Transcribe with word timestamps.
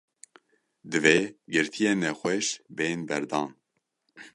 Divê 0.91 1.17
girtiyên 1.53 1.97
nexweş 2.03 2.47
bên 2.77 2.99
berdan. 3.07 3.49